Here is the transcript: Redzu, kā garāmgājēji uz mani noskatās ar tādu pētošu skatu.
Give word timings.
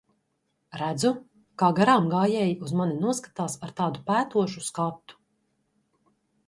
Redzu, 0.79 1.11
kā 1.63 1.69
garāmgājēji 1.81 2.57
uz 2.69 2.73
mani 2.81 2.97
noskatās 3.05 3.59
ar 3.67 3.75
tādu 3.83 4.05
pētošu 4.11 4.69
skatu. 4.71 5.21